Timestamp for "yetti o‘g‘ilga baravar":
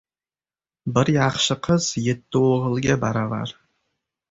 2.07-3.57